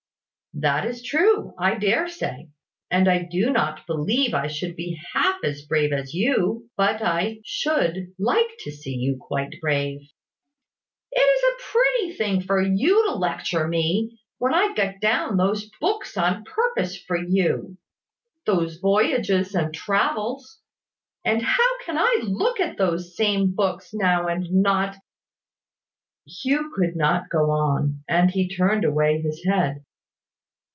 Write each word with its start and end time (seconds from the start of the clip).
"That 0.55 0.83
is 0.85 1.01
true, 1.01 1.53
I 1.57 1.75
dare 1.75 2.09
say; 2.09 2.49
and 2.91 3.07
I 3.07 3.23
do 3.23 3.51
not 3.51 3.87
believe 3.87 4.33
I 4.33 4.47
should 4.47 4.75
be 4.75 4.99
half 5.13 5.37
as 5.45 5.61
brave 5.61 5.93
as 5.93 6.13
you, 6.13 6.69
but 6.75 7.01
I 7.01 7.39
should 7.45 8.11
like 8.19 8.49
to 8.59 8.71
see 8.71 8.93
you 8.95 9.17
quite 9.17 9.61
brave." 9.61 10.01
"It 11.09 11.21
is 11.21 11.43
a 11.43 11.63
pretty 11.71 12.17
thing 12.17 12.41
for 12.41 12.61
you 12.61 13.07
to 13.07 13.15
lecture 13.15 13.65
me, 13.65 14.19
when 14.39 14.53
I 14.53 14.73
got 14.73 14.99
down 14.99 15.37
those 15.37 15.71
books 15.79 16.17
on 16.17 16.43
purpose 16.43 16.97
for 17.01 17.15
you, 17.15 17.77
those 18.45 18.75
Voyages 18.75 19.55
and 19.55 19.73
Travels. 19.73 20.59
And 21.23 21.41
how 21.41 21.79
can 21.85 21.97
I 21.97 22.19
look 22.23 22.59
at 22.59 22.77
those 22.77 23.15
same 23.15 23.53
books, 23.55 23.93
now 23.93 24.27
and 24.27 24.45
not" 24.51 24.97
Hugh 26.41 26.73
could 26.75 26.97
not 26.97 27.29
go 27.29 27.51
on, 27.51 28.03
and 28.05 28.31
he 28.31 28.53
turned 28.53 28.83
away 28.83 29.21
his 29.21 29.45
head. 29.45 29.85